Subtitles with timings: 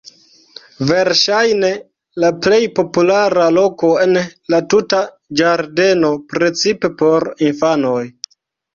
[0.91, 1.69] Verŝajne
[2.23, 4.19] la plej populara loko en
[4.57, 5.05] la tuta
[5.43, 8.05] ĝardeno, precipe por infanoj.